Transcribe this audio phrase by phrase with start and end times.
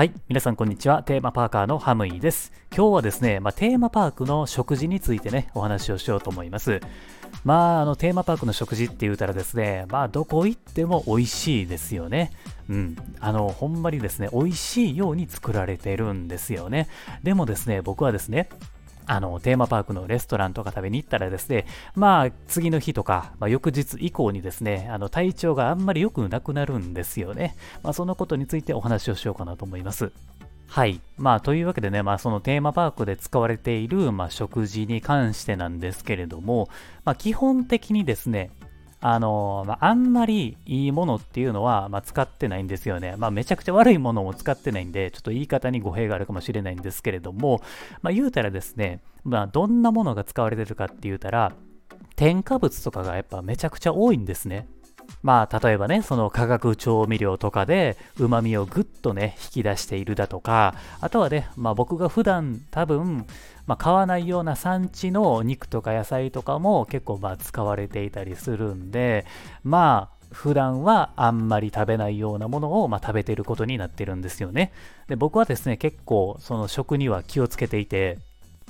[0.00, 0.14] はい。
[0.30, 1.02] 皆さん、こんにちは。
[1.02, 2.54] テーマパーカーのハムイです。
[2.74, 6.80] 今日はですね、まあ、テーマパークの食事についてね、お話をしようと思います。
[7.44, 12.32] まあ、あの、テーマパークの食事って言うたらですね、まあ、どこ行っても美味しいですよね。
[12.70, 12.96] うん。
[13.20, 16.88] あの、ほんまにですね、美味しいように作られてるんですよね。
[17.22, 18.48] でもですね、僕はですね、
[19.06, 27.56] あの、テーマパークのレストランとか食べに行ったらですね、まあ、次の日とか、まあ、翌日以降にですね、あの、体調があんまり良くなくなるんですよね。
[27.82, 30.12] まあ、そのことについてお話をしようかなと思います。
[30.68, 31.00] はい。
[31.18, 36.68] まあ、というわけでね、まあ、そのテーマパークで使われている、まあ、食事に関してなんですけれども、
[37.04, 38.50] まあ、基本的にですね、
[39.02, 43.14] あのまあ、あんまりいいものっていうのは、まあ、使ってないんですよね。
[43.16, 47.62] まあ、めちゃくちゃ悪いものも使ってないんで、ちょっと言い方に語弊があるかもしれないんですけれども、
[48.02, 51.52] まあ、言うたらですね、まあ、どんなものが使われてるかって言うたら、
[52.16, 54.68] 添加物とかがやっぱめちゃくちゃ多いんですね。
[55.22, 63.26] まあ、例えばね、その化学調味料とかで旨味をぐっとね、引き出しているだとか、あとはね、まあ僕が普段多分、
[63.66, 69.26] まあ、買わないような産地の肉とか野菜とかも結構まあ使われていたりするんで、
[69.62, 74.72] まあ、普段はあんまり食べないようなものをまあ食べてることになってるんですよね。
[75.08, 78.18] で僕はですね、結構その食には気をつけていて、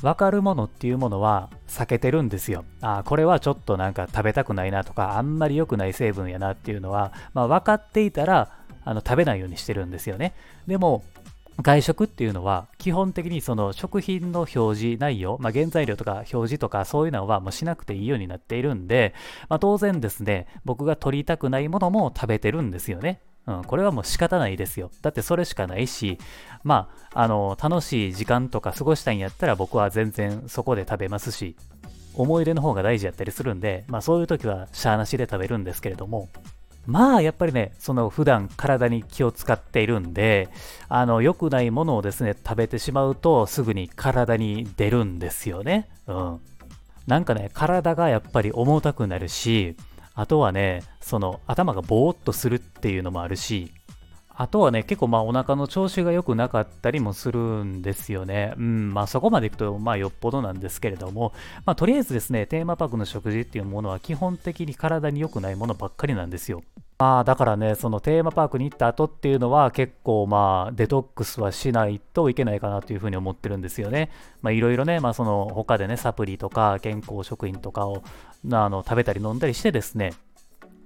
[0.03, 2.65] 分かるものっていうものは避けてるんですよ。
[2.81, 8.51] あこれはちょっとなんか食べたくないなとか、あんまり良くない成分やなっていうのは、まあ、分かっていたら
[8.85, 10.35] あの食べないようにしてるんですよね。
[10.67, 11.05] でも、
[11.63, 19.15] 外食っていうのは基本的にその食品の表示内容、まあ、原材料とか表示とかそういうのはもうしなくていいようになっているんで、
[19.49, 23.21] まあ、当然ですね、僕が取りたくないものも食べてるんですよね。
[23.51, 24.91] うん、これはもう仕方ないですよ。
[25.03, 26.19] だってそれしかないし、
[26.63, 31.57] まあ、あの、楽しい時間とか過ごしたいんやったら僕は全然そこで食べますし、
[32.15, 36.29] 思い出の方が大事やったりするんで、まあそういう時はシャーなしで食べるんですけれども、
[36.87, 40.49] まあやっぱりね、その普段体に気を使っているんで、
[40.89, 45.89] あの、良くないものをですね、食べてしまうとすぐに体に出るんですよね。
[46.07, 46.41] うん。
[47.07, 49.77] なんかね、体がやっぱり重たくなるし、
[50.21, 53.73] あとはね、その頭がぼーっとするっていうのもあるし、
[54.29, 58.53] あとはね、結構まあお腹の調子が良くなかったりもするんですよね。
[58.59, 61.33] うん、まあそこまでいくとまあよっぽどなんですけれども、
[61.65, 66.63] まあとりあえずですね、テーマパークの食事っていうものは基本的に体に良くないものばっかりなんですよ。
[67.01, 74.11] まあだからね、そのテーマパークに行った後っていうのは結構まあデトックスはしないといけないかなというふうに思ってるんですよね。
[74.43, 78.03] まあいろいろね、まあその他でね、サプリとか健康食品とかを
[78.53, 80.13] あの食べたり飲んだりしてですね、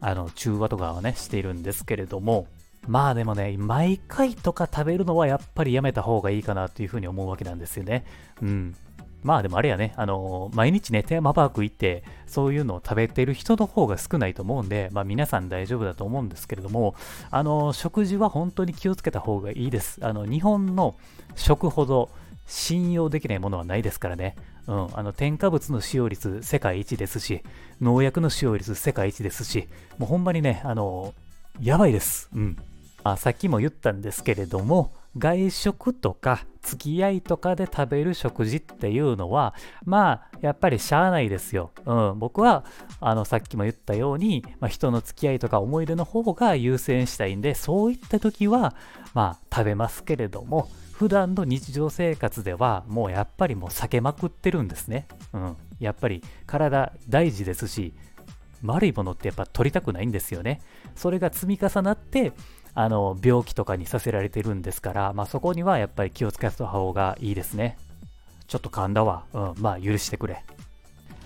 [0.01, 2.47] あの中和とかはね、しているんですけれども、
[2.87, 8.05] まあでもね、毎回とか食べるのはやっぱりやめた方がいいかなというふうに思うわけなんですよね。
[8.41, 8.77] うん。
[9.25, 16.95] まあでもあれやね、あのー、毎日ね、テーマパーク行って、そういうのを食べてる人の方が少ないと思うんで、まあ皆さん大丈夫だと思うんですけれども、
[17.31, 19.99] あのー、食事は本当に気をつけた方がいいです。
[20.03, 20.95] あの、日本の
[21.37, 22.11] 食ほど
[22.47, 24.37] 信用できないものはないですからね。
[24.67, 27.43] うん、あの添加物の使用率世界一ですし、
[27.81, 32.29] 農薬の使用率世界一ですし、もうほんまにね、あのー、やばいです。
[32.35, 32.57] うん。
[33.05, 39.55] あ、さっきも言ったんですけれども、外食とか付き合いとかで食べる食事っていうのは、
[39.85, 41.73] まあ、やっぱりしゃあないですよ。
[41.85, 42.65] うん、僕は、
[43.01, 48.75] あの、さっきも言ったように、まあ、人の付き合いとか思い出の方が優先したいんで、そういった時は、
[49.13, 55.07] まあ、食べますけれども、普段の日常生活では、もうやっぱりもう避けまくってるんですね。
[55.33, 55.57] うん。
[55.81, 57.95] やっぱり体大事ですし、
[58.65, 60.61] 悪いものってやっぱ取りたくないんですよね。
[60.95, 62.33] それが積み重なって、
[62.75, 67.79] あの病気とかにさせられてるんですから、まあ、そこにはやっぱり気をつけた方がいいですね。
[68.47, 69.25] ちょっと噛んだわ。
[69.33, 70.45] うん、まあ許してくれ。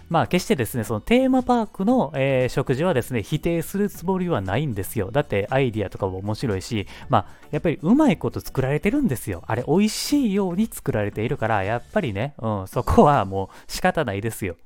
[0.09, 5.11] まあ決してですね、そのテーマパークの、えー、食事はですね、否定するつもりはないんですよ。
[5.11, 9.43] だってアイディアとかも面白いし、まあやっぱりうまいこと作られてるんですよ。
[9.47, 14.57] あれ美味しいように作られているから、やっぱりね、うん、そこはもう仕方ないですよ。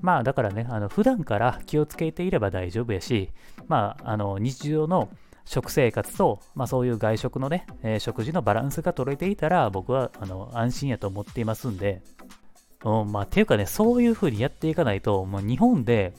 [0.00, 3.30] まあだからね、あの普段から気をつけていれば大丈夫やし、
[3.66, 5.08] まああの日常の
[5.48, 12.02] 食生活と、まあ、そういう外食のね、えー、食事のバランスが取れていたら、僕はあの安心やと思っていますんで、
[12.84, 16.12] うん、まあ、ていうかね、そういう風にやっていかないと、もう日本で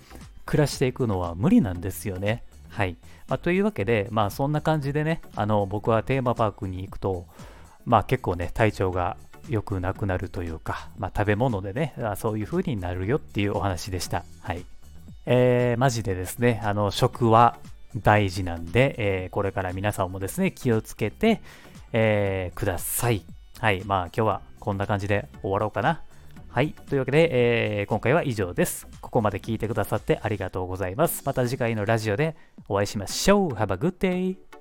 [0.46, 2.44] 暮らしていくのは無理なんですよね。
[2.70, 2.98] はい。
[3.28, 7.28] まあ、というわけで、まあ、そんな感じでね、あの、僕はテーマパークに行くと、
[7.86, 9.16] まあ、結構ね、体調が
[9.48, 14.26] 良くなくなるというか、まあ、食べ物でね、そういう風になるよっていうお話でした。
[14.42, 14.66] はい。
[15.28, 17.60] えー、マジでですね、あの、食は
[17.95, 21.41] 大事なんで、えー、これから皆さんもですね、気をつけて、
[21.94, 23.24] えー、ください。
[23.59, 23.83] はい。
[23.86, 26.01] まあ今日はこんな感じで終わろうかな。
[26.50, 26.74] はい。
[26.74, 28.88] というわけで、えー、今回は以上です。
[29.01, 31.24] ここまで聞いてくださってありがとうございます。
[31.25, 32.36] また次回のラジオで
[32.68, 33.50] お会いしましょう。
[33.50, 34.58] Have a good day!